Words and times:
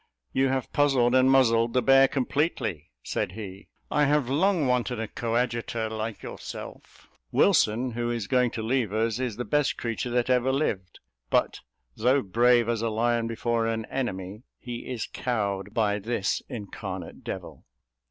"You 0.33 0.47
have 0.47 0.73
puzzled 0.73 1.13
and 1.13 1.29
muzzled 1.29 1.73
the 1.73 1.81
bear 1.83 2.07
completely," 2.07 2.89
said 3.03 3.33
he; 3.33 3.67
"I 3.91 4.05
have 4.05 4.27
long 4.29 4.65
wanted 4.65 4.99
a 4.99 5.07
coadjutor 5.07 5.91
like 5.91 6.23
yourself. 6.23 7.07
Wilson, 7.31 7.91
who 7.91 8.09
is 8.09 8.25
going 8.25 8.49
to 8.57 8.63
leave 8.63 8.91
us, 8.91 9.19
is 9.19 9.35
the 9.35 9.45
best 9.45 9.77
creature 9.77 10.09
that 10.09 10.27
ever 10.27 10.51
lived: 10.51 11.01
but 11.29 11.59
though 11.95 12.23
brave 12.23 12.67
as 12.67 12.81
a 12.81 12.89
lion 12.89 13.27
before 13.27 13.67
an 13.67 13.85
enemy, 13.91 14.41
he 14.57 14.89
is 14.91 15.05
cowed 15.05 15.71
by 15.71 15.99
this 15.99 16.41
incarnate 16.49 17.23
devil." 17.23 17.63